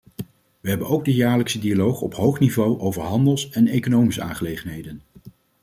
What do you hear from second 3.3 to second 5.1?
en economische aangelegenheden.